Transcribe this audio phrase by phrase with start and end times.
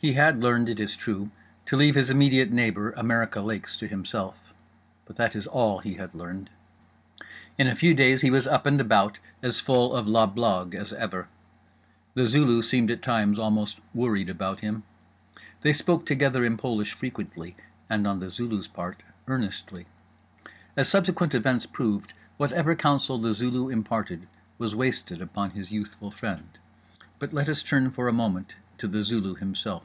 [0.00, 1.32] He had learned (it is true)
[1.66, 4.54] to leave his immediate neighbour, America Lakes, to himself;
[5.06, 6.50] but that is all he had learned.
[7.58, 10.92] In a few days he was up and about, as full of la blague as
[10.92, 11.26] ever.
[12.14, 14.84] The Zulu seemed at times almost worried about him.
[15.62, 17.56] They spoke together in Polish frequently
[17.90, 19.86] and—on The Zulu's part—earnestly.
[20.76, 24.28] As subsequent events proved, whatever counsel The Zulu imparted
[24.58, 26.56] was wasted upon his youthful friend.
[27.18, 29.82] But let us turn for a moment to The Zulu himself.